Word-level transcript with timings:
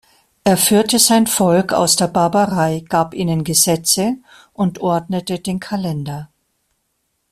Er 0.43 0.57
führte 0.57 0.97
sein 0.97 1.27
Volk 1.27 1.73
aus 1.73 1.95
der 1.95 2.07
Barbarei, 2.07 2.83
gab 2.89 3.13
ihnen 3.13 3.43
Gesetze 3.43 4.15
und 4.51 4.79
ordnete 4.81 5.37
den 5.39 5.59
Kalender. 5.59 6.31